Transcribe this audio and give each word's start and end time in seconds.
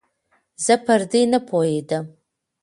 زه 0.65 0.73
پر 0.85 1.01
دې 1.11 1.21
نپوهېدم 1.31 2.05